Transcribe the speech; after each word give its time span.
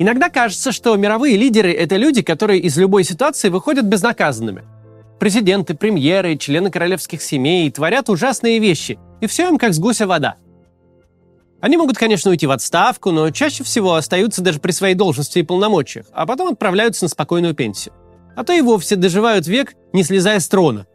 Иногда 0.00 0.30
кажется, 0.30 0.72
что 0.72 0.96
мировые 0.96 1.36
лидеры— 1.36 1.70
это 1.74 1.96
люди, 1.96 2.22
которые 2.22 2.58
из 2.58 2.74
любой 2.78 3.04
ситуации 3.04 3.50
выходят 3.50 3.84
безнаказанными. 3.84 4.64
Президенты, 5.18 5.74
премьеры, 5.74 6.38
члены 6.38 6.70
королевских 6.70 7.20
семей 7.20 7.70
творят 7.70 8.08
ужасные 8.08 8.60
вещи, 8.60 8.98
и 9.20 9.26
все 9.26 9.46
им 9.48 9.58
как 9.58 9.74
с 9.74 9.78
гуся 9.78 10.06
вода. 10.06 10.36
Они 11.60 11.76
могут, 11.76 11.98
конечно, 11.98 12.30
уйти 12.30 12.46
в 12.46 12.50
отставку, 12.50 13.10
но 13.10 13.30
чаще 13.30 13.62
всего 13.62 13.92
остаются 13.94 14.40
даже 14.40 14.58
при 14.58 14.70
своей 14.70 14.94
должности 14.94 15.40
и 15.40 15.42
полномочиях, 15.42 16.06
а 16.14 16.24
потом 16.24 16.48
отправляются 16.48 17.04
на 17.04 17.10
спокойную 17.10 17.54
пенсию. 17.54 17.92
А 18.34 18.42
то 18.42 18.54
и 18.54 18.62
вовсе 18.62 18.96
доживают 18.96 19.46
век, 19.46 19.74
не 19.92 20.02
слезая 20.02 20.40
с 20.40 20.48
трона. 20.48 20.86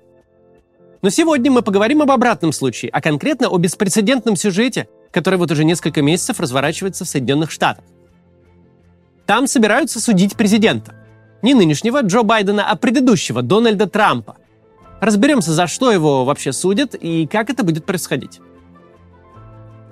Но 1.03 1.11
сегодня 1.11 1.51
мы 1.51 1.61
поговорим 1.61 2.01
об 2.01 2.09
обратном 2.09 2.51
случае, 2.51 2.89
а 2.89 3.01
конкретно 3.01 3.49
о 3.49 3.57
беспрецедентном 3.59 4.35
сюжете, 4.35 4.87
который 5.11 5.37
вот 5.37 5.51
уже 5.51 5.63
несколько 5.63 6.01
месяцев 6.01 6.39
разворачивается 6.39 7.05
в 7.05 7.07
Соединенных 7.07 7.51
Штатах. 7.51 7.85
Там 9.25 9.47
собираются 9.47 9.99
судить 9.99 10.35
президента. 10.35 10.93
Не 11.41 11.53
нынешнего 11.53 12.01
Джо 12.01 12.23
Байдена, 12.23 12.69
а 12.69 12.75
предыдущего 12.75 13.41
Дональда 13.41 13.87
Трампа. 13.87 14.37
Разберемся, 15.01 15.51
за 15.51 15.67
что 15.67 15.91
его 15.91 16.25
вообще 16.25 16.53
судят 16.53 16.95
и 16.95 17.27
как 17.27 17.49
это 17.49 17.63
будет 17.63 17.85
происходить. 17.85 18.39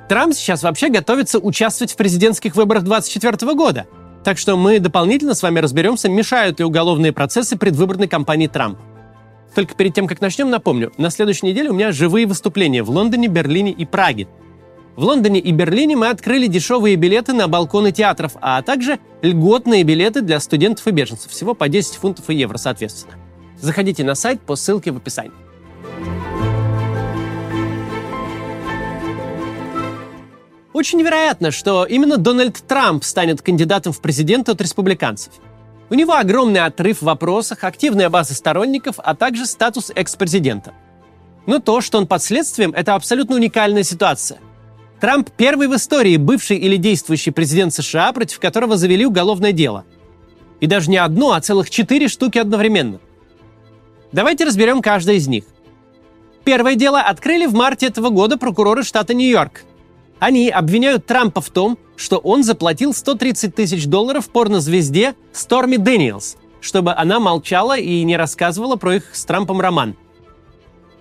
Трамп 0.08 0.34
сейчас 0.34 0.64
вообще 0.64 0.90
готовится 0.90 1.40
участвовать 1.40 1.94
в 1.94 1.96
президентских 1.96 2.55
выборах 2.55 2.84
2024 2.84 3.54
года. 3.54 3.86
Так 4.24 4.38
что 4.38 4.55
мы 4.55 4.80
дополнительно 4.80 5.34
с 5.34 5.44
вами 5.44 5.60
разберемся, 5.60 6.10
мешают 6.10 6.60
ли 6.60 6.66
уголовные 6.66 7.12
процессы 7.12 7.58
предвыборной 7.58 8.08
кампании 8.08 8.48
Трампа. 8.48 8.82
Только 9.54 9.76
перед 9.76 9.94
тем, 9.94 10.08
как 10.08 10.22
начнем, 10.22 10.50
напомню, 10.50 10.91
на 10.98 11.10
следующей 11.10 11.46
неделе 11.46 11.70
у 11.70 11.74
меня 11.74 11.91
живые 11.91 12.26
выступления 12.26 12.84
в 12.84 12.90
Лондоне, 12.90 13.27
Берлине 13.27 13.72
и 13.72 13.86
Праге. 13.86 14.27
В 14.96 15.04
Лондоне 15.04 15.40
и 15.40 15.52
Берлине 15.52 15.96
мы 15.96 16.10
открыли 16.10 16.46
дешевые 16.46 16.96
билеты 16.98 17.34
на 17.34 17.48
балконы 17.48 17.92
театров, 17.92 18.34
а 18.42 18.62
также 18.62 19.00
льготные 19.24 19.82
билеты 19.84 20.22
для 20.22 20.40
студентов 20.40 20.88
и 20.88 20.92
беженцев, 20.92 21.32
всего 21.32 21.56
по 21.56 21.68
10 21.68 21.96
фунтов 21.96 22.30
и 22.30 22.36
евро 22.36 22.58
соответственно. 22.58 23.16
Заходите 23.60 24.04
на 24.04 24.13
сайт 24.13 24.41
по 24.41 24.55
ссылке 24.55 24.91
в 24.91 24.98
описании. 24.98 25.34
Очень 30.74 31.02
вероятно, 31.02 31.50
что 31.50 31.85
именно 31.85 32.18
Дональд 32.18 32.57
Трамп 32.68 33.04
станет 33.04 33.41
кандидатом 33.41 33.94
в 33.94 34.02
президенты 34.02 34.52
от 34.52 34.62
республиканцев. 34.62 35.34
У 35.90 35.96
него 35.96 36.13
огромный 36.13 36.62
отрыв 36.62 37.00
в 37.00 37.05
вопросах, 37.05 37.63
активная 37.63 38.10
база 38.10 38.35
сторонников, 38.35 38.96
а 38.98 39.16
также 39.16 39.48
статус 39.48 39.91
экс-президента. 39.96 40.74
Но 41.48 41.57
то, 41.57 41.82
что 41.82 41.98
он 41.98 42.05
под 42.05 42.22
следствием, 42.22 42.74
это 42.74 42.94
абсолютно 42.94 43.35
уникальная 43.35 43.84
ситуация– 43.84 44.38
Трамп 45.04 45.29
первый 45.32 45.68
в 45.68 45.76
истории 45.76 46.15
бывший 46.15 46.55
или 46.55 46.77
действующий 46.77 47.32
президент 47.32 47.73
США, 47.73 48.13
против 48.13 48.40
которого 48.40 48.77
завели 48.77 49.05
уголовное 49.05 49.51
дело. 49.51 49.84
И 50.62 50.65
даже 50.65 50.90
не 50.90 50.95
одно, 50.95 51.34
а 51.34 51.41
целых 51.41 51.70
четыре 51.70 52.07
штуки 52.07 52.37
одновременно. 52.37 53.01
Давайте 54.13 54.45
разберем 54.45 54.82
каждое 54.82 55.18
из 55.18 55.27
них. 55.27 55.43
Первое 56.45 56.76
дело 56.76 57.01
открыли 57.01 57.48
в 57.48 57.54
марте 57.54 57.87
этого 57.87 58.12
года 58.12 58.37
прокуроры 58.37 58.84
штата 58.84 59.13
Нью-Йорк. 59.13 59.65
Они 60.20 60.49
обвиняют 60.49 61.05
Трампа 61.05 61.41
в 61.41 61.49
том, 61.49 61.77
что 61.98 62.17
он 62.20 62.45
заплатил 62.45 62.93
130 62.93 63.54
тысяч 63.54 63.88
долларов 63.88 64.29
порнозвезде 64.29 65.16
Сторми 65.34 65.75
Дэниелс, 65.75 66.38
чтобы 66.62 66.94
она 66.94 67.19
молчала 67.19 67.78
и 67.78 68.01
не 68.03 68.16
рассказывала 68.16 68.78
про 68.78 68.95
их 68.95 69.13
с 69.13 69.25
Трампом 69.25 69.59
роман– 69.59 69.97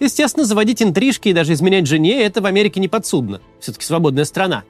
Естественно, 0.02 0.44
заводить 0.44 0.82
интрижки 0.82 1.28
и 1.28 1.32
даже 1.32 1.52
изменять 1.52 1.86
жене– 1.86 2.22
это 2.24 2.40
в 2.40 2.46
Америке 2.46 2.80
не 2.80 2.88
подсудно. 2.88 3.40
Все-таки 3.60 3.84
свободная 3.84 4.24
страна. 4.24 4.64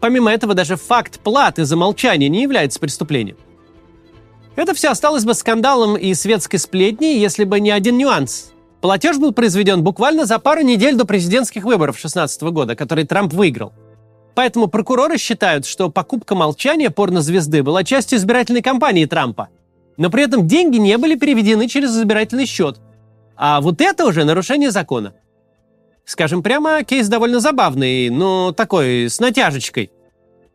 Помимо 0.00 0.30
этого, 0.30 0.52
даже 0.52 0.76
факт 0.76 1.18
платы 1.20 1.64
за 1.64 1.76
молчание 1.76 2.28
не 2.28 2.42
является 2.42 2.78
преступлением. 2.78 3.38
Это 4.54 4.74
все 4.74 4.90
осталось 4.90 5.24
бы 5.24 5.32
скандалом 5.32 5.96
и 5.96 6.12
светской 6.12 6.58
сплетней, 6.58 7.18
если 7.18 7.44
бы 7.44 7.58
не 7.58 7.70
один 7.70 7.96
нюанс. 7.96 8.52
Платеж 8.82 9.16
был 9.16 9.32
произведен 9.32 9.82
буквально 9.82 10.26
за 10.26 10.38
пару 10.38 10.60
недель 10.60 10.94
до 10.94 11.06
президентских 11.06 11.64
выборов 11.64 11.94
2016 11.94 12.42
года, 12.42 12.76
которые 12.76 13.06
Трамп 13.06 13.32
выиграл. 13.32 13.72
Поэтому 14.34 14.66
прокуроры 14.66 15.16
считают, 15.16 15.64
что 15.64 15.88
покупка 15.88 16.34
молчания 16.34 16.90
порнозвезды 16.90 17.62
была 17.62 17.82
частью 17.82 18.18
избирательной 18.18 18.60
кампании 18.60 19.06
Трампа. 19.06 19.48
Но 19.96 20.10
при 20.10 20.24
этом 20.24 20.46
деньги 20.46 20.76
не 20.76 20.98
были 20.98 21.14
переведены 21.14 21.66
через 21.66 21.96
избирательный 21.96 22.44
счет. 22.44 22.78
А 23.36 23.60
вот 23.60 23.80
это 23.80 24.06
уже 24.06 24.24
нарушение 24.24 24.70
закона. 24.70 25.14
Скажем 26.04 26.42
прямо, 26.42 26.84
кейс 26.84 27.08
довольно 27.08 27.40
забавный, 27.40 28.10
но 28.10 28.52
такой, 28.52 29.10
с 29.10 29.18
натяжечкой. 29.20 29.90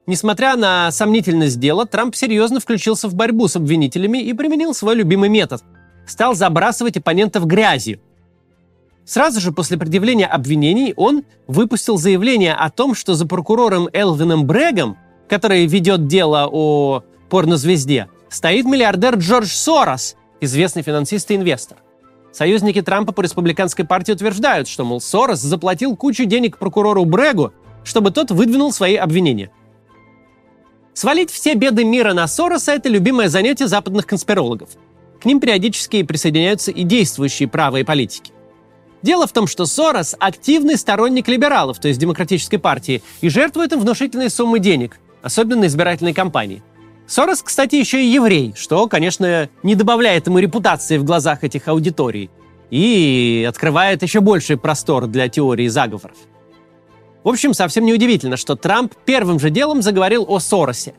Несмотря 0.08 0.56
на 0.56 0.92
сомнительность 0.92 1.60
дела, 1.60 1.86
Трамп 1.86 2.16
серьезно 2.16 2.60
включился 2.60 3.08
в 3.08 3.16
борьбу 3.16 3.48
с 3.48 3.56
обвинителями 3.56 4.18
и 4.18 4.34
применил 4.34 4.74
свой 4.74 4.96
любимый 4.96 5.30
метод. 5.30 5.62
Стал 6.08 6.34
забрасывать 6.34 6.98
оппонентов 6.98 7.46
грязью. 7.46 8.00
Сразу 9.06 9.40
же 9.40 9.52
после 9.52 9.78
предъявления 9.78 10.26
обвинений 10.26 10.94
он 10.96 11.24
выпустил 11.48 11.98
заявление 11.98 12.54
о 12.54 12.70
том, 12.70 12.96
что 12.96 13.14
за 13.14 13.28
прокурором 13.28 13.90
Элвином 13.94 14.46
Брегом, 14.46 14.98
который 15.28 15.66
ведет 15.66 16.08
дело 16.08 16.48
о 16.52 17.04
порнозвезде, 17.30 18.08
стоит 18.30 18.66
миллиардер 18.66 19.16
Джордж 19.16 19.50
Сорос, 19.50 20.16
известный 20.40 20.82
финансист 20.82 21.30
и 21.32 21.36
инвестор. 21.36 21.78
Союзники 22.32 22.82
Трампа 22.82 23.12
по 23.12 23.22
республиканской 23.22 23.86
партии 23.86 24.14
утверждают, 24.14 24.68
что, 24.68 24.86
мол, 24.86 25.02
Сорос 25.02 25.40
заплатил 25.40 25.96
кучу 25.96 26.26
денег 26.26 26.58
прокурору 26.58 27.04
Брегу, 27.04 27.52
чтобы 27.84 28.12
тот 28.12 28.32
выдвинул 28.32 28.72
свои 28.72 28.96
обвинения. 28.96 29.52
Свалить 30.94 31.32
все 31.32 31.56
беды 31.56 31.84
мира 31.84 32.14
на 32.14 32.28
Сороса– 32.28 32.72
это 32.74 32.90
любимое 32.90 33.28
занятие 33.28 33.68
западных 33.68 34.06
конспирологов. 34.06 34.70
К 35.22 35.26
ним 35.26 35.40
периодически 35.40 36.04
присоединяются 36.04 36.72
и 36.72 36.84
действующие 36.84 37.48
правые 37.48 37.86
политики. 37.86 38.32
Дело 39.02 39.28
в 39.28 39.34
том, 39.34 39.48
что 39.48 39.66
Сорос– 39.66 40.16
активный 40.20 40.78
сторонник 40.78 41.28
либералов, 41.28 41.80
то 41.80 41.88
есть 41.88 42.00
демократической 42.00 42.58
партии, 42.58 43.02
и 43.22 43.30
жертвует 43.30 43.74
им 43.74 43.80
внушительные 43.80 44.30
суммы 44.30 44.60
денег, 44.60 45.00
особенно 45.22 45.62
на 45.62 45.66
избирательной 45.66 46.14
кампании– 46.14 46.64
Сорос, 47.12 47.42
кстати, 47.44 47.76
еще 47.76 48.02
и 48.02 48.08
еврей, 48.08 48.54
что, 48.56 48.88
конечно, 48.88 49.50
не 49.64 49.76
добавляет 49.76 50.28
ему 50.28 50.40
репутации 50.40 50.98
в 50.98 51.04
глазах 51.04 51.44
этих 51.44 51.68
аудиторий 51.68 52.30
и 52.70 53.46
открывает 53.50 54.02
еще 54.02 54.22
больший 54.22 54.56
простор 54.56 55.08
для 55.08 55.28
теории 55.28 55.68
заговоров. 55.68 56.16
В 57.26 57.28
общем, 57.28 57.54
совсем 57.54 57.84
неудивительно, 57.84 58.38
что 58.38 58.56
Трамп 58.56 58.94
первым 59.04 59.42
же 59.42 59.50
делом 59.50 59.82
заговорил 59.82 60.26
о 60.26 60.40
Соросе. 60.40 60.94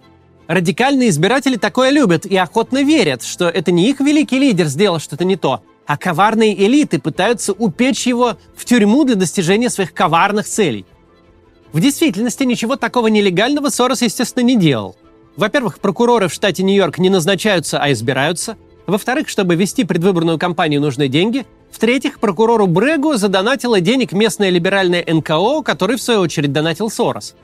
Радикальные 0.49 1.09
избиратели 1.09 1.57
такое 1.57 1.89
любят 1.89 2.27
и 2.27 2.37
охотно 2.37 2.83
верят, 2.83 3.23
что 3.23 3.49
это 3.49 3.73
не 3.73 3.89
их 3.89 4.01
великий 4.01 4.39
лидер 4.39 4.67
сделал 4.67 4.99
что-то 4.99 5.25
не 5.25 5.37
то, 5.37 5.63
а 5.87 5.97
коварные 5.97 6.55
элиты 6.67 6.99
пытаются 6.99 7.55
упечь 7.55 8.07
его 8.07 8.37
в 8.55 8.67
тюрьму 8.67 9.05
для 9.05 9.15
достижения 9.15 9.71
своих 9.71 9.95
коварных 9.95 10.47
целей. 10.47 10.85
В 11.73 11.81
действительности 11.81 12.45
ничего 12.45 12.77
такого 12.77 13.07
нелегального 13.07 13.71
Сорос, 13.71 14.03
естественно, 14.03 14.45
не 14.45 14.59
делал. 14.59 14.95
Во-первых, 15.37 15.79
прокуроры 15.79 16.29
в 16.29 16.33
штате 16.33 16.63
Нью-Йорк 16.63 16.99
не 16.99 17.09
назначаются, 17.09 17.79
а 17.79 17.91
избираются. 17.93 18.57
Во-вторых, 18.87 19.29
чтобы 19.29 19.55
вести 19.55 19.85
предвыборную 19.85 20.39
кампанию, 20.39 20.81
нужны 20.81 21.09
деньги. 21.09 21.47
В-третьих, 21.71 22.21
прокурору 22.21 22.67
Брегу 22.67 23.15
задонатила 23.15 23.81
денег 23.81 24.13
местная 24.13 24.51
либеральная 24.51 25.05
НКО, 25.07 25.63
который, 25.63 25.97
в 25.97 26.03
свою 26.03 26.21
очередь, 26.21 26.53
донатил 26.53 26.91
Сорос. 26.91 27.35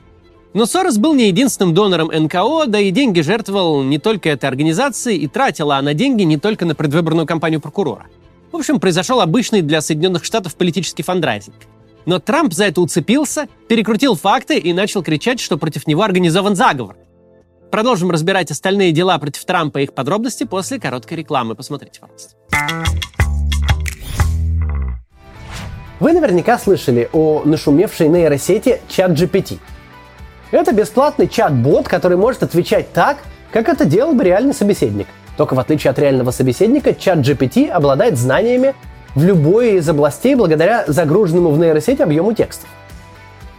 Но 0.53 0.65
Сорос 0.65 0.97
был 0.97 1.15
не 1.15 1.27
единственным 1.27 1.73
донором 1.73 2.11
НКО, 2.13 2.65
да 2.67 2.79
и 2.79 2.91
деньги 2.91 3.21
жертвовал 3.21 3.83
не 3.83 3.97
только 3.97 4.29
этой 4.29 4.45
организации, 4.45 5.15
и 5.15 5.27
тратила 5.27 5.77
она 5.77 5.93
деньги 5.93 6.23
не 6.23 6.37
только 6.37 6.65
на 6.65 6.75
предвыборную 6.75 7.25
кампанию 7.25 7.59
прокурора. 7.59 8.05
В 8.51 8.55
общем, 8.55 8.79
произошел 8.79 9.21
обычный 9.21 9.61
для 9.61 9.81
Соединенных 9.81 10.25
Штатов 10.25 10.55
политический 10.55 11.03
фандрайзинг. 11.03 11.55
Но 12.05 12.19
Трамп 12.19 12.53
за 12.53 12.65
это 12.65 12.81
уцепился, 12.81 13.47
перекрутил 13.67 14.15
факты 14.15 14.57
и 14.57 14.73
начал 14.73 15.03
кричать, 15.03 15.39
что 15.39 15.57
против 15.57 15.87
него 15.87 16.03
организован 16.03 16.55
заговор– 16.55 16.95
Продолжим 17.71 18.09
разбирать 18.09 18.49
остальные 18.49 18.91
дела 18.93 19.19
против 19.19 19.45
Трампа 19.45 19.77
и 19.79 19.83
их 19.83 19.93
подробности 19.93 20.43
после 20.43 20.79
короткой 20.79 21.19
рекламы. 21.19 21.53
Посмотрите, 21.53 21.99
пожалуйста. 21.99 22.35
Вы 25.99 26.13
наверняка 26.13 26.57
слышали 26.57 27.09
о 27.13 27.43
нашумевшей 27.45 28.07
нейросети 28.07 28.81
ChatGPT. 28.89 29.59
Это 30.49 30.71
бесплатный 30.71 31.27
чат-бот, 31.27 31.87
который 31.87 32.17
может 32.17 32.41
отвечать 32.41 32.91
так, 32.91 33.17
как 33.51 33.69
это 33.69 33.85
делал 33.85 34.13
бы 34.13 34.23
реальный 34.23 34.55
собеседник. 34.55 35.05
Только 35.37 35.53
в 35.53 35.59
отличие 35.59 35.91
от 35.91 35.99
реального 35.99 36.31
собеседника, 36.31 36.89
ChatGPT 36.89 37.69
обладает 37.69 38.17
знаниями 38.17 38.73
в 39.13 39.23
любой 39.23 39.73
из 39.73 39.87
областей 39.87 40.33
благодаря 40.33 40.85
загруженному 40.87 41.51
в 41.51 41.59
нейросеть 41.59 42.01
объему 42.01 42.33
текстов. 42.33 42.67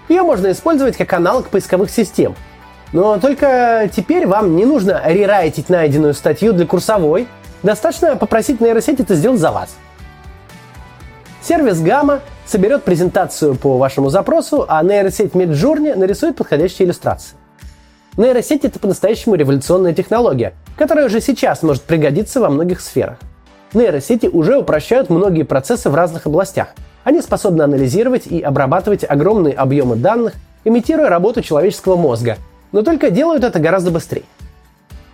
Ее 0.08 0.22
можно 0.22 0.50
использовать 0.50 0.96
как 0.96 1.12
аналог 1.12 1.48
поисковых 1.48 1.90
систем– 1.90 2.34
но 2.92 3.19
только 3.19 3.90
теперь 3.94 4.26
вам 4.26 4.56
не 4.56 4.64
нужно 4.64 5.00
рерайтить 5.06 5.69
найденную 5.69 6.14
статью 6.14 6.52
для 6.52 6.66
курсовой. 6.66 7.28
Достаточно 7.62 8.16
попросить 8.16 8.60
нейросеть 8.60 9.00
это 9.00 9.14
сделать 9.14 9.40
за 9.40 9.52
вас. 9.52 9.76
Сервис 11.42 11.81
Gamma 11.81 12.20
соберет 12.46 12.84
презентацию 12.84 13.54
по 13.54 13.78
вашему 13.78 14.10
запросу, 14.10 14.64
а 14.69 14.82
нейросеть 14.82 15.32
Midjourney 15.32 15.94
нарисует 15.94 16.37
подходящие 16.37 16.87
иллюстрации. 16.87 17.37
Нейросеть— 18.16 18.64
это 18.66 18.78
по-настоящему 18.78 19.37
революционная 19.37 19.94
технология, 19.94 20.54
которая 20.76 21.06
уже 21.06 21.20
сейчас 21.20 21.62
может 21.62 21.82
пригодиться 21.82 22.40
во 22.40 22.50
многих 22.50 22.81
сферах. 22.81 23.19
Нейросети 23.72 24.26
уже 24.26 24.58
упрощают 24.58 25.10
многие 25.10 25.44
процессы 25.44 25.90
в 25.90 25.94
разных 25.94 26.26
областях. 26.26 26.69
Они 27.04 27.22
способны 27.22 27.62
анализировать 27.62 28.26
и 28.26 28.40
обрабатывать 28.40 29.04
огромные 29.08 29.54
объемы 29.54 29.96
данных, 29.96 30.34
имитируя 30.64 31.08
работу 31.08 31.40
человеческого 31.40 31.96
мозга, 31.96 32.37
но 32.72 32.82
только 32.82 33.11
делают 33.11 33.44
это 33.44 33.58
гораздо 33.58 33.90
быстрее. 33.90 34.25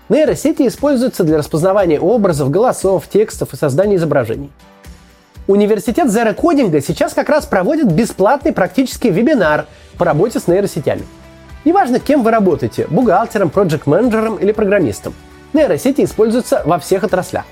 Нейросети 0.08 0.66
используются 0.68 1.24
для 1.24 1.38
распознавания 1.38 1.98
образов, 1.98 2.50
голосов, 2.50 3.08
текстов 3.08 3.52
и 3.52 3.56
создания 3.56 3.96
изображений. 3.96 4.50
Университет 5.48 6.06
Coding 6.08 6.80
сейчас 6.80 7.12
как 7.12 7.28
раз 7.28 7.46
проводит 7.46 7.90
бесплатный 7.92 8.52
практический 8.52 9.10
вебинар 9.10 9.66
по 9.98 10.04
работе 10.04 10.40
с 10.40 10.48
нейросетями. 10.48 11.02
Неважно, 11.64 11.98
кем 11.98 12.22
вы 12.22 12.30
работаете– 12.30 12.86
бухгалтером, 12.90 13.50
проект-менеджером 13.50 14.36
или 14.36 14.52
программистом. 14.52 15.14
Нейросети 15.52 16.04
используются 16.04 16.62
во 16.64 16.78
всех 16.78 17.02
отраслях. 17.02 17.44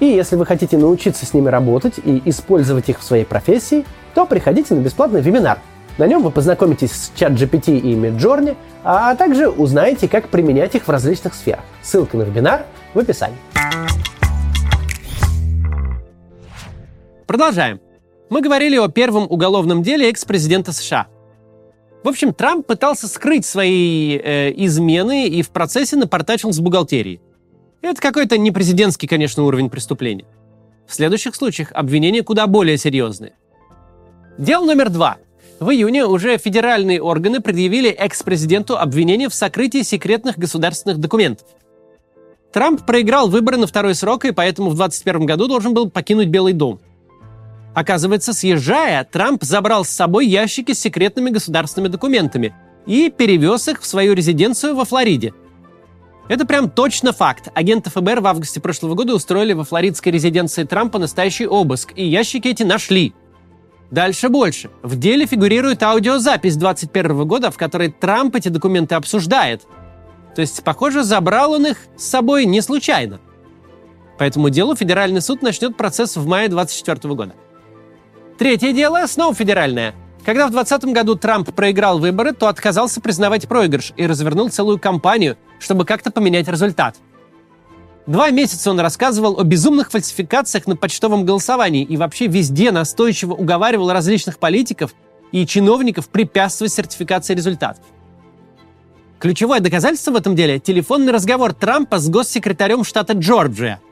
И 0.00 0.06
если 0.06 0.36
вы 0.36 0.46
хотите 0.46 0.76
научиться 0.76 1.24
с 1.24 1.34
ними 1.34 1.48
работать 1.48 1.94
и 2.04 2.22
использовать 2.26 2.88
их 2.88 3.00
в 3.00 3.04
своей 3.04 3.24
профессии, 3.24 3.84
то 4.14 4.26
приходите 4.26 4.74
на 4.74 4.80
бесплатный 4.80 5.20
вебинар. 5.20 5.58
На 5.96 6.08
нем 6.08 6.22
вы 6.22 6.32
познакомитесь 6.32 6.90
с 6.90 7.12
ChatGPT 7.16 7.78
и 7.78 7.94
Midjourney, 7.94 8.56
а 8.82 9.14
также 9.14 9.48
узнаете, 9.48 10.08
как 10.08 10.28
применять 10.28 10.74
их 10.74 10.88
в 10.88 10.90
различных 10.90 11.34
сферах. 11.34 11.62
Ссылка 11.82 12.16
на 12.16 12.22
вебинар 12.22 12.66
в 12.94 12.98
описании. 12.98 13.38
Продолжаем. 17.26 17.80
Мы 18.28 18.42
говорили 18.42 18.76
о 18.76 18.88
первом 18.88 19.26
уголовном 19.30 19.82
деле 19.82 20.10
экс-президента 20.10 20.72
США. 20.72 21.06
В 22.02 22.08
общем, 22.08 22.34
Трамп 22.34 22.66
пытался 22.66 23.06
скрыть 23.06 23.46
свои 23.46 24.18
э, 24.18 24.52
измены 24.64 25.28
и 25.28 25.42
в 25.42 25.50
процессе 25.50 25.96
напортачил 25.96 26.52
с 26.52 26.58
бухгалтерией. 26.58 27.20
Это 27.82 28.00
какой-то 28.00 28.36
не 28.36 28.50
президентский, 28.50 29.06
конечно, 29.06 29.44
уровень 29.44 29.70
преступления. 29.70 30.26
В 30.86 30.94
следующих 30.94 31.34
случаях 31.34 31.70
обвинения 31.72 32.22
куда 32.22 32.46
более 32.46 32.78
серьезные. 32.78 33.34
Дело 34.36 34.66
номер 34.66 34.90
два. 34.90 35.18
В 35.64 35.70
июне 35.70 36.04
уже 36.04 36.36
федеральные 36.36 37.00
органы 37.00 37.40
предъявили 37.40 37.88
экс-президенту 37.88 38.76
обвинение 38.76 39.30
в 39.30 39.34
сокрытии 39.34 39.80
секретных 39.82 40.38
государственных 40.38 40.98
документов. 40.98 41.48
Трамп 42.52 42.84
проиграл 42.84 43.28
выборы 43.28 43.56
на 43.56 43.66
второй 43.66 43.94
срок 43.94 44.26
и 44.26 44.32
поэтому 44.32 44.68
в 44.68 44.76
2021 44.76 45.26
году 45.26 45.48
должен 45.48 45.74
был 45.74 45.90
покинуть 45.90 46.28
Белый 46.28 46.52
дом– 46.52 46.80
Оказывается, 47.74 48.32
съезжая, 48.32 49.02
Трамп 49.04 49.42
забрал 49.42 49.84
с 49.84 49.90
собой 49.90 50.26
ящики 50.26 50.72
с 50.72 50.80
секретными 50.80 51.30
государственными 51.30 51.90
документами 51.90 52.54
и 52.86 53.10
перевез 53.10 53.66
их 53.66 53.82
в 53.82 53.86
свою 53.86 54.14
резиденцию 54.14 54.76
во 54.76 54.84
Флориде. 54.84 55.34
Это 56.28 56.46
прям 56.46 56.70
точно 56.70 57.12
факт. 57.12 57.48
Агенты 57.52 57.90
ФБР 57.90 58.20
в 58.20 58.26
августе 58.28 58.60
прошлого 58.60 58.94
года 58.94 59.14
устроили 59.14 59.52
во 59.52 59.64
флоридской 59.64 60.12
резиденции 60.12 60.62
Трампа 60.62 60.98
настоящий 60.98 61.46
обыск, 61.46 61.92
и 61.96 62.06
ящики 62.06 62.48
эти 62.48 62.62
нашли. 62.62 63.12
Дальше 63.90 64.28
больше. 64.28 64.70
В 64.82 64.96
деле 64.98 65.26
фигурирует 65.26 65.82
аудиозапись 65.82 66.56
2021 66.56 67.26
года, 67.26 67.50
в 67.50 67.56
которой 67.56 67.90
Трамп 67.90 68.34
эти 68.36 68.48
документы 68.48 68.94
обсуждает. 68.94 69.62
То 70.34 70.40
есть, 70.40 70.64
похоже, 70.64 71.04
забрал 71.04 71.52
он 71.52 71.66
их 71.66 71.78
с 71.96 72.04
собой 72.04 72.44
не 72.44 72.60
случайно. 72.60 73.20
По 74.18 74.24
этому 74.24 74.50
делу 74.50 74.74
федеральный 74.74 75.20
суд 75.20 75.42
начнет 75.42 75.76
процесс 75.76 76.16
в 76.16 76.26
мае 76.26 76.48
2024 76.48 77.14
года. 77.14 77.34
Третье 78.38 78.72
дело 78.72 79.06
снова 79.06 79.34
федеральное. 79.34 79.94
Когда 80.24 80.46
в 80.46 80.50
2020 80.50 80.94
году 80.94 81.16
Трамп 81.16 81.54
проиграл 81.54 81.98
выборы, 81.98 82.32
то 82.32 82.48
отказался 82.48 83.00
признавать 83.00 83.46
проигрыш 83.46 83.92
и 83.96 84.06
развернул 84.06 84.48
целую 84.48 84.78
кампанию, 84.78 85.36
чтобы 85.58 85.84
как-то 85.84 86.10
поменять 86.10 86.48
результат. 86.48 86.96
Два 88.06 88.30
месяца 88.30 88.70
он 88.70 88.80
рассказывал 88.80 89.40
о 89.40 89.44
безумных 89.44 89.90
фальсификациях 89.90 90.66
на 90.66 90.76
почтовом 90.76 91.24
голосовании 91.24 91.84
и 91.84 91.96
вообще 91.96 92.26
везде 92.26 92.70
настойчиво 92.70 93.34
уговаривал 93.34 93.92
различных 93.92 94.38
политиков 94.38 94.94
и 95.32 95.46
чиновников 95.46 96.08
препятствовать 96.08 96.72
сертификации 96.72 97.34
результатов. 97.34 97.82
Ключевое 99.18 99.60
доказательство 99.60 100.10
в 100.10 100.16
этом 100.16 100.36
деле– 100.36 100.58
телефонный 100.60 101.12
разговор 101.12 101.54
Трампа 101.54 101.98
с 101.98 102.08
госсекретарем 102.08 102.84
штата 102.84 103.14
Джорджия– 103.14 103.80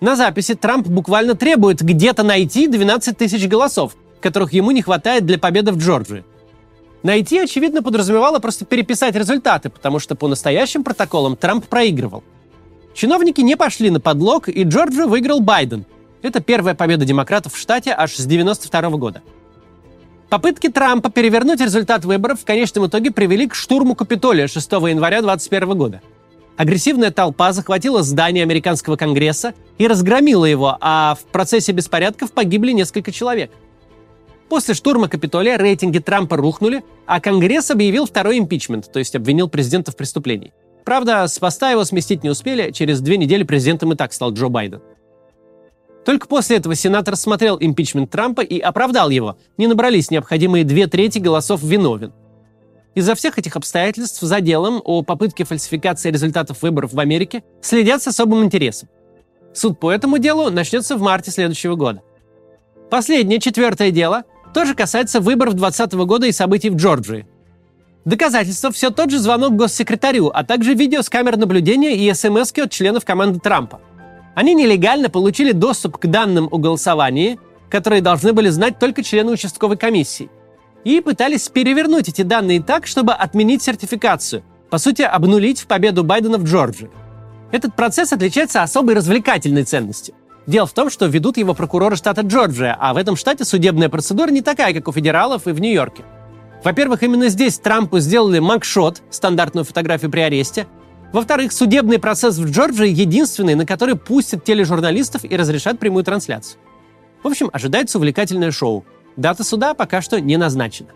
на 0.00 0.16
записи 0.16 0.54
Трамп 0.54 0.88
буквально 0.88 1.34
требует 1.34 1.82
где-то 1.82 2.22
найти 2.22 2.66
12 2.66 3.18
тысяч 3.18 3.46
голосов, 3.46 3.96
которых 4.20 4.54
ему 4.54 4.70
не 4.70 4.80
хватает 4.80 5.26
для 5.26 5.38
победы 5.38 5.72
в 5.72 5.78
Джорджии. 5.78 6.24
Найти, 7.02 7.38
очевидно, 7.38 7.82
подразумевало 7.82 8.38
просто 8.38 8.64
переписать 8.64 9.14
результаты, 9.14 9.68
потому 9.68 9.98
что 9.98 10.14
по 10.14 10.26
настоящим 10.26 10.84
протоколам 10.84 11.36
Трамп 11.36 11.66
проигрывал. 11.66 12.24
Чиновники 12.94 13.40
не 13.40 13.56
пошли 13.56 13.90
на 13.90 14.00
подлог, 14.00 14.48
и 14.48 14.62
Джорджию 14.64 15.08
выиграл 15.08 15.40
Байден. 15.40 15.86
Это 16.22 16.40
первая 16.40 16.74
победа 16.74 17.04
демократов 17.04 17.54
в 17.54 17.58
штате 17.58 17.94
аж 17.96 18.12
с 18.12 18.26
1992 18.26 18.98
года. 18.98 19.22
Попытки 20.28 20.68
Трампа 20.68 21.10
перевернуть 21.10 21.60
результат 21.60 22.04
выборов 22.04 22.40
в 22.40 22.44
конечном 22.44 22.86
итоге 22.86 23.10
привели 23.10 23.48
к 23.48 23.54
штурму 23.54 23.94
Капитолия 23.94 24.46
6 24.46 24.70
января 24.72 25.22
2021 25.22 25.78
года– 25.78 26.02
Агрессивная 26.60 27.10
толпа 27.10 27.54
захватила 27.54 28.02
здание 28.02 28.42
американского 28.42 28.96
конгресса 28.96 29.54
и 29.78 29.86
разгромила 29.86 30.44
его, 30.44 30.76
а 30.82 31.14
в 31.14 31.24
процессе 31.32 31.72
беспорядков 31.72 32.32
погибли 32.32 32.72
несколько 32.72 33.12
человек. 33.12 33.50
После 34.50 34.74
штурма 34.74 35.08
Капитолия 35.08 35.56
рейтинги 35.56 36.00
Трампа 36.00 36.36
рухнули, 36.36 36.84
а 37.06 37.18
Конгресс 37.18 37.70
объявил 37.70 38.04
второй 38.04 38.38
импичмент, 38.38 38.92
то 38.92 38.98
есть 38.98 39.16
обвинил 39.16 39.48
президента 39.48 39.90
в 39.90 39.96
преступлении. 39.96 40.52
Правда, 40.90 41.28
с 41.28 41.38
поста 41.38 41.70
его 41.70 41.84
сместить 41.84 42.24
не 42.24 42.30
успели, 42.30 42.72
через 42.72 43.00
две 43.00 43.16
недели 43.16 43.44
президентом 43.44 43.92
и 43.92 43.94
так 43.94 44.12
стал 44.12 44.32
Джо 44.32 44.48
Байден. 44.48 44.82
Только 46.04 46.26
после 46.26 46.56
этого 46.56 46.74
Сенат 46.74 47.08
рассмотрел 47.08 47.56
импичмент 47.60 48.10
Трампа 48.10 48.40
и 48.40 48.58
оправдал 48.58 49.08
его. 49.08 49.38
Не 49.56 49.68
набрались 49.68 50.10
необходимые 50.10 50.64
две 50.64 50.88
трети 50.88 51.20
голосов 51.20 51.62
виновен. 51.62 52.12
Из-за 52.96 53.14
всех 53.14 53.38
этих 53.38 53.54
обстоятельств 53.54 54.20
за 54.20 54.40
делом 54.40 54.82
о 54.84 55.02
попытке 55.02 55.44
фальсификации 55.44 56.10
результатов 56.10 56.60
выборов 56.62 56.92
в 56.92 56.98
Америке 56.98 57.44
следят 57.62 58.02
с 58.02 58.08
особым 58.08 58.42
интересом. 58.42 58.88
Суд 59.54 59.78
по 59.78 59.92
этому 59.92 60.18
делу 60.18 60.50
начнется 60.50 60.96
в 60.96 61.00
марте 61.02 61.30
следующего 61.30 61.76
года. 61.76 62.02
Последнее, 62.90 63.38
четвертое 63.38 63.92
дело, 63.92 64.24
тоже 64.52 64.74
касается 64.74 65.20
выборов 65.20 65.54
2020 65.54 65.92
года 66.08 66.26
и 66.26 66.32
событий 66.32 66.68
в 66.68 66.74
Джорджии. 66.74 67.28
Доказательство 68.10 68.72
все 68.72 68.90
тот 68.90 69.12
же 69.12 69.20
звонок 69.20 69.54
госсекретарю, 69.54 70.32
а 70.34 70.42
также 70.42 70.74
видео 70.74 71.00
с 71.00 71.08
камер 71.08 71.36
наблюдения 71.36 71.96
и 71.96 72.12
смс 72.12 72.50
от 72.58 72.72
членов 72.72 73.04
команды 73.04 73.38
Трампа. 73.38 73.80
Они 74.34 74.52
нелегально 74.52 75.08
получили 75.10 75.52
доступ 75.52 75.96
к 75.96 76.06
данным 76.06 76.48
о 76.50 76.58
голосовании, 76.58 77.38
которые 77.70 78.02
должны 78.02 78.32
были 78.32 78.48
знать 78.48 78.80
только 78.80 79.04
члены 79.04 79.30
участковой 79.30 79.76
комиссии 79.76 80.28
и 80.82 81.00
пытались 81.00 81.48
перевернуть 81.50 82.08
эти 82.08 82.22
данные 82.22 82.60
так, 82.60 82.88
чтобы 82.88 83.12
отменить 83.12 83.62
сертификацию, 83.62 84.42
по 84.70 84.78
сути, 84.78 85.02
обнулить 85.02 85.60
в 85.60 85.68
победу 85.68 86.02
Байдена 86.02 86.38
в 86.38 86.42
Джорджии. 86.42 86.90
Этот 87.52 87.76
процесс 87.76 88.12
отличается 88.12 88.64
особой 88.64 88.96
развлекательной 88.96 89.62
ценностью. 89.62 90.16
Дело 90.48 90.66
в 90.66 90.72
том, 90.72 90.90
что 90.90 91.06
ведут 91.06 91.36
его 91.36 91.54
прокуроры 91.54 91.94
штата 91.94 92.22
Джорджия, 92.22 92.76
а 92.76 92.92
в 92.92 92.96
этом 92.96 93.14
штате 93.14 93.44
судебная 93.44 93.88
процедура 93.88 94.30
не 94.30 94.42
такая, 94.42 94.74
как 94.74 94.88
у 94.88 94.92
федералов 94.92 95.46
и 95.46 95.52
в 95.52 95.60
Нью-Йорке. 95.60 96.02
Во-первых, 96.62 97.02
именно 97.02 97.28
здесь 97.28 97.58
Трампу 97.58 97.98
сделали 98.00 98.38
макшот, 98.38 99.02
стандартную 99.10 99.64
фотографию 99.64 100.10
при 100.10 100.20
аресте. 100.20 100.66
Во-вторых, 101.12 101.52
судебный 101.52 101.98
процесс 101.98 102.36
в 102.36 102.50
Джорджии 102.50 102.88
единственный, 102.88 103.54
на 103.54 103.66
который 103.66 103.96
пустят 103.96 104.44
тележурналистов 104.44 105.24
и 105.24 105.36
разрешат 105.36 105.78
прямую 105.78 106.04
трансляцию. 106.04 106.60
В 107.22 107.28
общем, 107.28 107.50
ожидается 107.52 107.98
увлекательное 107.98 108.50
шоу. 108.50 108.84
Дата 109.16 109.42
суда 109.42 109.74
пока 109.74 110.02
что 110.02 110.20
не 110.20 110.36
назначена. 110.36 110.90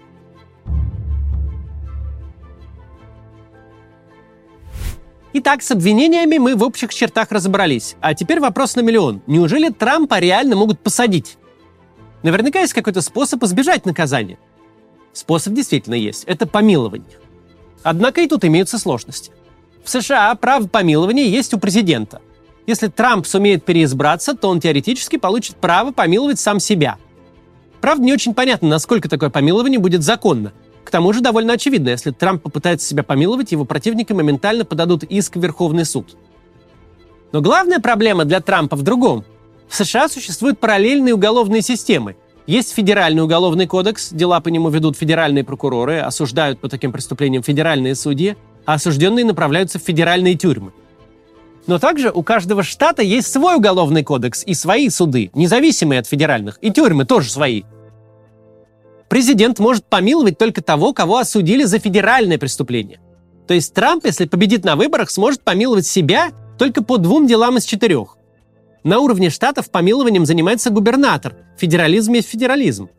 Итак, 5.33 5.63
с 5.63 5.71
обвинениями 5.73 6.39
мы 6.39 6.55
в 6.55 6.63
общих 6.63 6.95
чертах 6.95 7.33
разобрались. 7.33 7.97
А 8.01 8.15
теперь 8.15 8.39
вопрос 8.39 8.77
на 8.77 8.83
миллион. 8.83 9.21
Неужели 9.27 9.69
Трампа 9.71 10.21
реально 10.21 10.55
могут 10.55 10.79
посадить? 10.79 11.39
Наверняка 12.23 12.61
есть 12.61 12.73
какой-то 12.73 13.01
способ 13.01 13.43
избежать 13.43 13.85
наказания. 13.85 14.39
Способ 15.15 15.55
действительно 15.55 15.95
есть. 15.95 16.25
Это 16.25 16.47
помилование. 16.47 17.19
Однако 17.83 18.21
и 18.21 18.29
тут 18.29 18.45
имеются 18.45 18.79
сложности. 18.79 19.33
В 19.83 19.89
США 19.89 20.35
право 20.35 20.67
помилования 20.67 21.29
есть 21.29 21.55
у 21.55 21.59
президента. 21.59 22.21
Если 22.67 22.89
Трамп 22.89 23.27
сумеет 23.27 23.65
переизбраться, 23.65 24.35
то 24.35 24.49
он 24.49 24.61
теоретически 24.61 25.17
получит 25.17 25.57
право 25.57 25.93
помиловать 25.93 26.39
сам 26.39 26.61
себя– 26.61 26.99
Правда, 27.85 28.03
не 28.03 28.15
очень 28.15 28.33
понятно, 28.33 28.67
насколько 28.67 29.11
такое 29.11 29.29
помилование 29.29 29.79
будет 29.79 30.03
законно. 30.03 30.55
К 30.85 30.91
тому 30.91 31.13
же 31.13 31.21
довольно 31.21 31.53
очевидно, 31.53 31.91
если 31.91 32.13
Трамп 32.13 32.43
попытается 32.43 32.89
себя 32.89 33.03
помиловать, 33.03 33.53
его 33.53 33.67
противники 33.67 34.15
моментально 34.15 34.65
подадут 34.65 35.05
иск 35.05 35.37
в 35.37 35.43
Верховный 35.43 35.85
суд. 35.85 36.17
Но 37.33 37.43
главная 37.43 37.81
проблема 37.81 38.25
для 38.25 38.41
Трампа 38.41 38.75
в 38.77 38.81
другом. 38.81 39.27
В 39.69 39.77
США 39.77 40.09
существуют 40.09 40.59
параллельные 40.59 41.13
уголовные 41.13 41.61
системы. 41.61 42.17
Есть 42.47 42.75
федеральный 42.75 43.23
уголовный 43.23 43.67
кодекс, 43.67 44.11
дела 44.11 44.41
по 44.41 44.49
нему 44.49 44.69
ведут 44.69 44.99
федеральные 44.99 45.45
прокуроры, 45.45 46.01
осуждают 46.01 46.61
по 46.61 46.69
таким 46.69 46.93
преступлениям 46.93 47.43
федеральные 47.43 47.95
судьи. 47.95 48.37
а 48.67 48.75
осужденные 48.75 49.27
направляются 49.27 49.79
в 49.79 49.83
федеральные 49.83 50.37
тюрьмы. 50.37 50.73
Но 51.67 51.79
также 51.79 52.11
у 52.11 52.23
каждого 52.23 52.63
штата 52.63 53.03
есть 53.03 53.31
свой 53.31 53.57
уголовный 53.57 54.03
кодекс 54.03 54.43
и 54.45 54.55
свои 54.55 54.89
суды, 54.89 55.31
независимые 55.35 56.01
от 56.01 56.07
федеральных, 56.07 56.59
и 56.63 56.71
тюрьмы 56.71 57.05
тоже 57.05 57.31
свои. 57.31 57.65
Президент 59.11 59.59
может 59.59 59.85
помиловать 59.85 60.39
только 60.39 60.63
того, 60.63 60.95
кого 60.95 61.19
осудили 61.19 61.65
за 61.65 61.79
федеральное 61.79 62.39
преступление. 62.39 63.01
То 63.47 63.53
есть 63.53 63.75
Трамп, 63.75 64.07
если 64.07 64.25
победит 64.25 64.65
на 64.65 64.77
выборах, 64.77 65.11
сможет 65.11 65.43
помиловать 65.43 65.87
себя 65.87 66.33
только 66.59 66.83
по 66.83 66.97
двум 66.97 67.27
делам 67.27 67.59
из 67.59 67.65
четырех. 67.65 68.14
На 68.85 68.99
уровне 68.99 69.31
штатов 69.31 69.71
помилованием 69.71 70.27
занимается 70.27 70.69
губернатор. 70.69 71.37
Федерализм 71.57 72.13
есть 72.13 72.29
федерализм. 72.29 72.91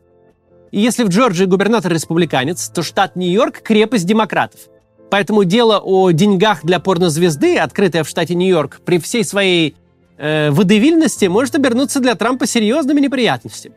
И 0.72 0.80
если 0.80 1.04
в 1.04 1.08
Джорджии 1.08 1.44
губернатор 1.44 1.92
республиканец, 1.92 2.68
то 2.70 2.82
штат 2.82 3.14
Нью-Йорк– 3.14 3.60
крепость 3.62 4.04
демократов. 4.04 4.62
Поэтому 5.10 5.44
дело 5.44 5.78
о 5.78 6.10
деньгах 6.10 6.64
для 6.64 6.80
порнозвезды, 6.80 7.56
открытое 7.56 8.02
в 8.02 8.08
штате 8.08 8.34
Нью-Йорк, 8.34 8.80
при 8.84 8.98
всей 8.98 9.22
своей 9.22 9.76
э, 10.18 10.50
выдавильности, 10.50 11.26
может 11.26 11.54
обернуться 11.54 12.00
для 12.00 12.16
Трампа 12.16 12.48
серьезными 12.48 13.00
неприятностями. 13.00 13.76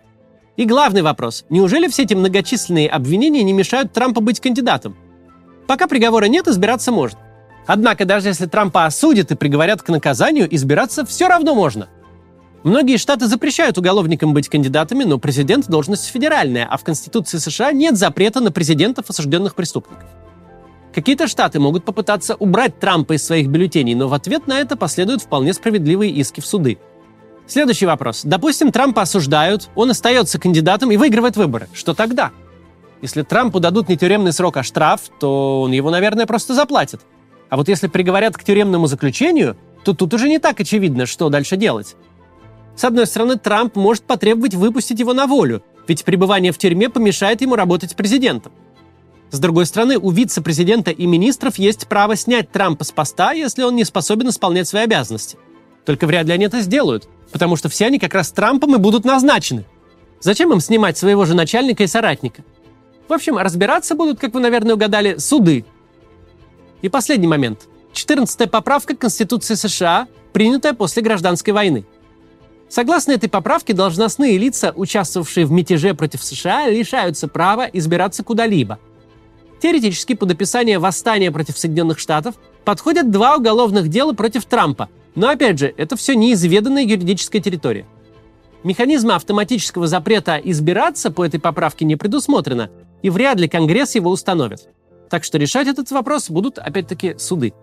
И 0.57 0.65
главный 0.65 1.03
вопрос. 1.03 1.45
Неужели 1.51 1.87
все 1.89 2.03
эти 2.03 2.15
многочисленные 2.15 2.89
обвинения 2.89 3.43
не 3.43 3.53
мешают 3.53 3.93
Трампу 3.93 4.19
быть 4.19 4.39
кандидатом? 4.39 4.97
Пока 5.67 5.85
приговора 5.85 6.25
нет, 6.25 6.47
избираться 6.47 6.91
можно. 6.91 7.19
Однако 7.67 8.05
даже 8.05 8.29
если 8.29 8.47
Трампа 8.47 8.87
осудят 8.87 9.31
и 9.31 9.35
приговорят 9.35 9.83
к 9.83 9.89
наказанию, 9.89 10.47
избираться 10.49 11.05
все 11.05 11.27
равно 11.27 11.53
можно– 11.53 11.87
Многие 12.63 12.97
штаты 12.97 13.27
запрещают 13.27 13.77
уголовникам 13.77 14.33
быть 14.33 14.49
кандидатами, 14.49 15.05
но 15.05 15.17
президент– 15.17 15.67
должность 15.69 16.07
федеральная, 16.07 16.67
а 16.69 16.77
в 16.77 16.83
Конституции 16.83 17.37
США 17.37 17.71
нет 17.71 17.97
запрета 17.97 18.41
на 18.41 18.51
президентов 18.51 19.09
осужденных 19.09 19.55
преступников. 19.55 20.09
Какие-то 20.93 21.27
штаты 21.27 21.59
могут 21.59 21.85
попытаться 21.85 22.35
убрать 22.35 22.77
Трампа 22.79 23.13
из 23.13 23.23
своих 23.23 23.47
бюллетеней, 23.47 23.95
но 23.95 24.09
в 24.09 24.13
ответ 24.13 24.47
на 24.47 24.59
это 24.59 24.75
последуют 24.75 25.21
вполне 25.21 25.53
справедливые 25.53 26.11
иски 26.11 26.41
в 26.41 26.45
суды. 26.45 26.79
Следующий 27.47 27.85
вопрос. 27.85 28.21
Допустим, 28.25 28.73
Трампа 28.73 29.03
осуждают, 29.03 29.69
он 29.75 29.91
остается 29.91 30.37
кандидатом 30.37 30.91
и 30.91 30.97
выигрывает 30.97 31.37
выборы. 31.37 31.69
Что 31.73 31.93
тогда? 31.93 32.31
Если 33.01 33.21
Трампу 33.21 33.61
дадут 33.61 33.87
не 33.87 33.97
тюремный 33.97 34.33
срок, 34.33 34.57
а 34.57 34.63
штраф, 34.63 35.01
то 35.19 35.61
он 35.61 35.71
его, 35.71 35.89
наверное, 35.89 36.25
просто 36.25 36.53
заплатит. 36.53 37.01
А 37.49 37.55
вот 37.55 37.69
если 37.69 37.87
приговорят 37.87 38.35
к 38.35 38.43
тюремному 38.43 38.87
заключению, 38.87 39.55
то 39.85 39.93
тут 39.93 40.13
уже 40.13 40.27
не 40.27 40.39
так 40.39 40.59
очевидно, 40.59 41.05
что 41.05 41.29
дальше 41.29 41.55
делать. 41.55 41.95
С 42.79 42.85
одной 42.85 43.07
стороны, 43.07 43.35
Трамп 43.35 43.75
может 43.75 44.03
потребовать 44.03 44.53
выпустить 44.53 45.01
его 45.01 45.13
на 45.13 45.27
волю, 45.27 45.61
ведь 45.85 46.05
пребывание 46.05 46.53
в 46.53 46.57
тюрьме 46.57 46.89
помешает 46.89 47.41
ему 47.41 47.57
работать 47.57 47.93
президентом. 47.93 48.53
С 49.31 49.39
другой 49.39 49.65
стороны, 49.65 49.97
у 49.97 50.11
вице-президента 50.11 50.89
и 50.89 51.05
министров 51.05 51.59
есть 51.59 51.89
право 51.89 52.15
снять 52.15 52.53
Трампа 52.53 52.85
с 52.85 52.93
поста, 52.93 53.33
если 53.33 53.63
он 53.63 53.75
не 53.75 53.83
способен 53.83 54.29
исполнять 54.29 54.69
свои 54.69 54.83
обязанности. 54.83 55.37
Только 55.85 56.07
вряд 56.07 56.27
ли 56.27 56.31
они 56.31 56.45
это 56.45 56.61
сделают, 56.61 57.09
потому 57.33 57.57
что 57.57 57.67
все 57.67 57.87
они 57.87 57.99
как 57.99 58.13
раз 58.13 58.31
Трампом 58.31 58.73
и 58.75 58.79
будут 58.79 59.03
назначены. 59.03 59.65
Зачем 60.21 60.53
им 60.53 60.61
снимать 60.61 60.97
своего 60.97 61.25
же 61.25 61.35
начальника 61.35 61.83
и 61.83 61.87
соратника? 61.87 62.45
В 63.09 63.13
общем, 63.13 63.37
разбираться 63.37 63.93
будут, 63.93 64.19
как 64.19 64.33
вы, 64.33 64.39
наверное, 64.39 64.75
угадали, 64.75 65.17
суды. 65.17 65.65
И 66.81 66.87
последний 66.87 67.27
момент. 67.27 67.67
14-я 67.91 68.47
поправка 68.47 68.95
Конституции 68.95 69.55
США, 69.55 70.07
принятая 70.31 70.71
после 70.71 71.03
гражданской 71.03 71.51
войны– 71.51 71.85
Согласно 72.69 73.13
этой 73.13 73.29
поправке, 73.29 73.73
должностные 73.73 74.37
лица, 74.37 74.71
участвовавшие 74.75 75.45
в 75.47 75.51
мятеже 75.51 75.95
против 75.95 76.23
США, 76.23 76.69
лишаются 76.69 77.27
права 77.27 77.65
избираться 77.65 78.23
куда-либо. 78.23 78.77
Теоретически, 79.59 80.13
под 80.13 80.31
описание 80.31 80.77
восстания 80.79 81.31
против 81.31 81.57
Соединенных 81.57 81.99
Штатов 81.99 82.35
подходят 82.63 83.11
два 83.11 83.35
уголовных 83.35 83.89
дела 83.89 84.13
против 84.13 84.45
Трампа. 84.45 84.87
Но 85.15 85.27
опять 85.27 85.57
же, 85.57 85.73
это 85.75 85.97
все 85.97 86.15
неизведанная 86.15 86.83
юридическая 86.83 87.41
территория. 87.41 87.85
Механизма 88.63 89.15
автоматического 89.15 89.87
запрета 89.87 90.37
избираться 90.37 91.11
по 91.11 91.25
этой 91.25 91.39
поправке 91.39 91.85
не 91.85 91.95
предусмотрено, 91.95 92.69
и 93.01 93.09
вряд 93.09 93.39
ли 93.39 93.47
Конгресс 93.47 93.95
его 93.95 94.11
установит. 94.11 94.69
Так 95.09 95.23
что 95.23 95.37
решать 95.37 95.67
этот 95.67 95.89
вопрос 95.91 96.29
будут, 96.29 96.59
опять-таки, 96.59 97.15
суды. 97.17 97.53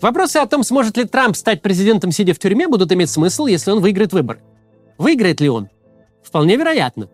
Вопросы 0.00 0.36
о 0.36 0.46
том, 0.46 0.62
сможет 0.62 0.96
ли 0.96 1.04
Трамп 1.04 1.36
стать 1.36 1.60
президентом, 1.60 2.12
сидя 2.12 2.32
в 2.32 2.38
тюрьме, 2.38 2.68
будут 2.68 2.92
иметь 2.92 3.10
смысл, 3.10 3.46
если 3.46 3.72
он 3.72 3.80
выиграет 3.80 4.12
выборы. 4.12 4.40
Выиграет 4.96 5.40
ли 5.40 5.48
он? 5.48 5.68
Вполне 6.22 6.56
вероятно. 6.56 7.08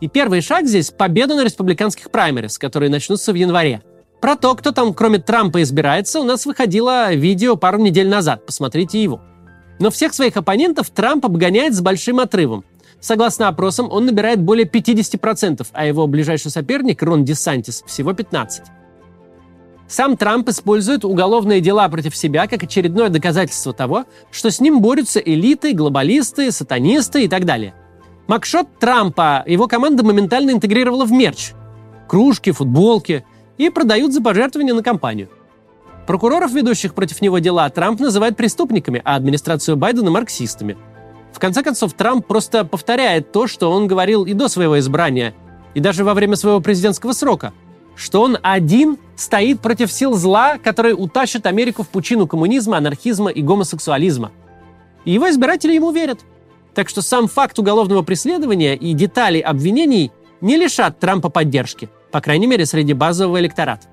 И 0.00 0.08
первый 0.08 0.40
шаг 0.40 0.66
здесь– 0.66 0.90
победа 0.96 1.34
на 1.34 1.44
республиканских 1.44 2.10
праймерис, 2.10 2.58
которые 2.58 2.88
начнутся 2.88 3.32
в 3.32 3.34
январе. 3.34 3.82
Про 4.20 4.36
то, 4.36 4.54
кто 4.54 4.70
там 4.70 4.94
кроме 4.94 5.18
Трампа 5.18 5.62
избирается, 5.62 6.20
у 6.20 6.24
нас 6.24 6.46
выходило 6.46 7.12
видео 7.14 7.56
пару 7.56 7.78
недель 7.78 8.08
назад, 8.08 8.46
посмотрите 8.46 9.02
его. 9.02 9.20
Но 9.78 9.90
всех 9.90 10.14
своих 10.14 10.36
оппонентов 10.36 10.90
Трамп 10.90 11.24
обгоняет 11.26 11.74
с 11.74 11.80
большим 11.80 12.20
отрывом. 12.20 12.64
Согласно 13.00 13.48
опросам, 13.48 13.90
он 13.90 14.06
набирает 14.06 14.40
более 14.40 14.66
50%, 14.66 15.66
а 15.72 15.86
его 15.86 16.06
ближайший 16.06 16.50
соперник, 16.50 17.02
Рон 17.02 17.24
Десантис, 17.24 17.82
всего 17.86 18.12
15%. 18.12 18.62
Сам 19.90 20.16
Трамп 20.16 20.48
использует 20.48 21.04
уголовные 21.04 21.60
дела 21.60 21.88
против 21.88 22.16
себя 22.16 22.46
как 22.46 22.62
очередное 22.62 23.08
доказательство 23.08 23.72
того, 23.72 24.04
что 24.30 24.48
с 24.48 24.60
ним 24.60 24.80
борются 24.80 25.18
элиты, 25.18 25.72
глобалисты, 25.72 26.52
сатанисты 26.52 27.24
и 27.24 27.28
так 27.28 27.44
далее. 27.44 27.74
Макшот 28.28 28.68
Трампа 28.78 29.42
его 29.48 29.66
команда 29.66 30.04
моментально 30.04 30.52
интегрировала 30.52 31.04
в 31.06 31.10
мерч. 31.10 31.54
Кружки, 32.06 32.52
футболки. 32.52 33.24
И 33.58 33.68
продают 33.68 34.14
за 34.14 34.22
пожертвования 34.22 34.74
на 34.74 34.84
кампанию. 34.84 35.28
Прокуроров, 36.06 36.52
ведущих 36.52 36.94
против 36.94 37.20
него 37.20 37.40
дела, 37.40 37.68
Трамп 37.68 37.98
называет 37.98 38.36
преступниками, 38.36 39.02
а 39.04 39.16
администрацию 39.16 39.76
Байдена– 39.76 40.10
марксистами. 40.12 40.78
В 41.32 41.40
конце 41.40 41.64
концов, 41.64 41.94
Трамп 41.94 42.24
просто 42.26 42.64
повторяет 42.64 43.32
то, 43.32 43.48
что 43.48 43.72
он 43.72 43.88
говорил 43.88 44.24
и 44.24 44.34
до 44.34 44.46
своего 44.46 44.78
избрания, 44.78 45.34
и 45.74 45.80
даже 45.80 46.04
во 46.04 46.14
время 46.14 46.36
своего 46.36 46.60
президентского 46.60 47.12
срока– 47.12 47.52
что 48.00 48.22
он 48.22 48.38
один 48.42 48.96
стоит 49.14 49.60
против 49.60 49.92
сил 49.92 50.14
зла, 50.14 50.56
которые 50.56 50.94
утащат 50.94 51.44
Америку 51.44 51.82
в 51.82 51.88
пучину 51.88 52.26
коммунизма, 52.26 52.78
анархизма 52.78 53.30
и 53.30 53.42
гомосексуализма. 53.42 54.32
И 55.04 55.12
его 55.12 55.28
избиратели 55.28 55.74
ему 55.74 55.90
верят. 55.90 56.20
Так 56.74 56.88
что 56.88 57.02
сам 57.02 57.28
факт 57.28 57.58
уголовного 57.58 58.00
преследования 58.00 58.74
и 58.74 58.94
детали 58.94 59.38
обвинений 59.40 60.12
не 60.40 60.56
лишат 60.56 60.98
Трампа 60.98 61.28
поддержки, 61.28 61.90
по 62.10 62.22
крайней 62.22 62.46
мере, 62.46 62.64
среди 62.64 62.94
базового 62.94 63.38
электората. 63.38 63.86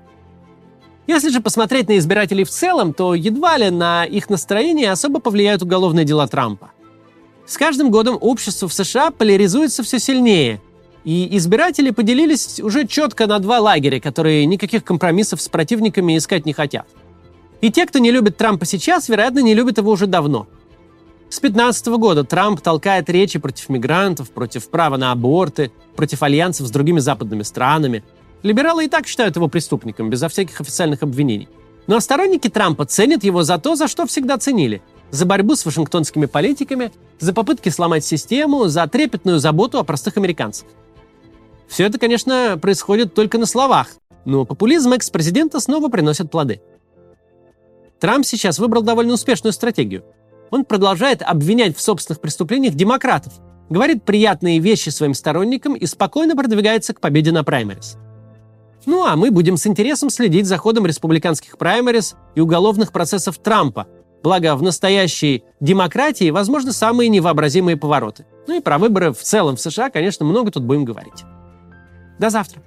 Если 1.06 1.28
же 1.28 1.42
посмотреть 1.42 1.88
на 1.88 1.98
избирателей 1.98 2.44
в 2.44 2.50
целом, 2.50 2.94
то 2.94 3.14
едва 3.14 3.58
ли 3.58 3.68
на 3.68 4.06
их 4.06 4.30
настроение 4.30 4.90
особо 4.90 5.20
повлияют 5.20 5.62
уголовные 5.62 6.06
дела 6.06 6.26
Трампа. 6.26 6.70
С 7.46 7.58
каждым 7.58 7.90
годом 7.90 8.16
общество 8.18 8.68
в 8.68 8.72
США 8.72 9.10
поляризуется 9.10 9.82
все 9.82 9.98
сильнее, 9.98 10.62
и 11.08 11.38
избиратели 11.38 11.88
поделились 11.88 12.60
уже 12.60 12.86
четко 12.86 13.26
на 13.26 13.38
два 13.38 13.60
лагеря, 13.60 13.98
которые 13.98 14.44
никаких 14.44 14.84
компромиссов 14.84 15.40
с 15.40 15.48
противниками 15.48 16.18
искать 16.18 16.44
не 16.44 16.52
хотят. 16.52 16.86
И 17.62 17.72
те, 17.72 17.86
кто 17.86 17.98
не 17.98 18.10
любит 18.10 18.36
Трампа 18.36 18.66
сейчас, 18.66 19.08
вероятно, 19.08 19.38
не 19.38 19.54
любят 19.54 19.78
его 19.78 19.90
уже 19.90 20.06
давно. 20.06 20.46
С 21.30 21.40
15 21.40 21.86
года 21.96 22.24
Трамп 22.24 22.60
толкает 22.60 23.08
речи 23.08 23.38
против 23.38 23.70
мигрантов, 23.70 24.30
против 24.30 24.68
права 24.68 24.98
на 24.98 25.10
аборты, 25.10 25.72
против 25.96 26.22
альянсов 26.22 26.66
с 26.66 26.70
другими 26.70 26.98
западными 26.98 27.42
странами. 27.42 28.04
Либералы 28.42 28.84
и 28.84 28.88
так 28.88 29.06
считают 29.06 29.36
его 29.36 29.48
преступником, 29.48 30.10
безо 30.10 30.28
всяких 30.28 30.60
официальных 30.60 31.02
обвинений. 31.02 31.48
Но 31.86 32.00
сторонники 32.00 32.50
Трампа 32.50 32.84
ценят 32.84 33.24
его 33.24 33.44
за 33.44 33.56
то, 33.56 33.76
за 33.76 33.88
что 33.88 34.04
всегда 34.04 34.36
ценили. 34.36 34.82
За 35.10 35.24
борьбу 35.24 35.56
с 35.56 35.64
вашингтонскими 35.64 36.26
политиками, 36.26 36.92
за 37.18 37.32
попытки 37.32 37.70
сломать 37.70 38.04
систему, 38.04 38.68
за 38.68 38.86
трепетную 38.86 39.38
заботу 39.38 39.78
о 39.78 39.84
простых 39.84 40.18
американцах. 40.18 40.68
Все 41.68 41.84
это, 41.84 41.98
конечно, 41.98 42.58
происходит 42.60 43.14
только 43.14 43.38
на 43.38 43.46
словах, 43.46 43.88
но 44.24 44.44
популизм 44.44 44.92
экс-президента 44.92 45.60
снова 45.60 45.88
приносит 45.88 46.30
плоды. 46.30 46.60
Трамп 48.00 48.24
сейчас 48.24 48.58
выбрал 48.58 48.82
довольно 48.82 49.14
успешную 49.14 49.52
стратегию. 49.52 50.04
Он 50.50 50.64
продолжает 50.64 51.22
обвинять 51.22 51.76
в 51.76 51.80
собственных 51.80 52.20
преступлениях 52.20 52.74
демократов, 52.74 53.34
говорит 53.68 54.04
приятные 54.04 54.60
вещи 54.60 54.88
своим 54.88 55.14
сторонникам 55.14 55.74
и 55.74 55.84
спокойно 55.84 56.34
продвигается 56.36 56.94
к 56.94 57.00
победе 57.00 57.32
на 57.32 57.44
праймерис. 57.44 57.98
Ну 58.86 59.04
а 59.04 59.16
мы 59.16 59.30
будем 59.30 59.56
с 59.56 59.66
интересом 59.66 60.08
следить 60.08 60.46
за 60.46 60.56
ходом 60.56 60.86
республиканских 60.86 61.58
праймерис 61.58 62.16
и 62.34 62.40
уголовных 62.40 62.92
процессов 62.92 63.36
Трампа, 63.38 63.86
благо 64.22 64.56
в 64.56 64.62
настоящей 64.62 65.44
демократии 65.60 66.30
возможны 66.30 66.72
самые 66.72 67.10
невообразимые 67.10 67.76
повороты. 67.76 68.24
Ну 68.46 68.56
и 68.56 68.60
про 68.60 68.78
выборы 68.78 69.12
в 69.12 69.22
целом 69.22 69.56
в 69.56 69.60
США, 69.60 69.90
конечно, 69.90 70.24
много 70.24 70.50
тут 70.50 70.62
будем 70.62 70.86
говорить. 70.86 71.24
До 72.18 72.30
завтра. 72.30 72.62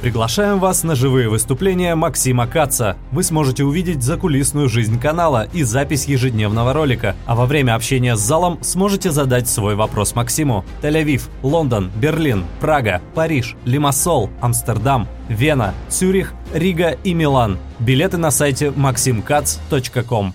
Приглашаем 0.00 0.60
вас 0.60 0.82
на 0.82 0.94
живые 0.94 1.28
выступления 1.28 1.94
Максима 1.94 2.46
Каца. 2.46 2.96
Вы 3.12 3.22
сможете 3.22 3.64
увидеть 3.64 4.02
закулисную 4.02 4.68
жизнь 4.70 4.98
канала 4.98 5.46
и 5.52 5.62
запись 5.62 6.06
ежедневного 6.06 6.72
ролика. 6.72 7.16
А 7.26 7.34
во 7.34 7.44
время 7.44 7.74
общения 7.74 8.16
с 8.16 8.20
залом 8.20 8.62
сможете 8.62 9.10
задать 9.10 9.46
свой 9.46 9.74
вопрос 9.74 10.14
Максиму. 10.14 10.64
Тель-Авив, 10.80 11.28
Лондон, 11.42 11.90
Берлин, 11.96 12.44
Прага, 12.60 13.02
Париж, 13.14 13.56
Лимассол, 13.66 14.30
Амстердам, 14.40 15.06
Вена, 15.28 15.74
Цюрих, 15.90 16.32
Рига 16.54 16.96
и 17.04 17.12
Милан. 17.12 17.58
Билеты 17.78 18.16
на 18.16 18.30
сайте 18.30 18.68
maximkatz.com. 18.68 20.32